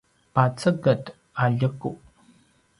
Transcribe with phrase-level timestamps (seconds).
[0.33, 1.03] paceged
[1.41, 1.85] a ljequ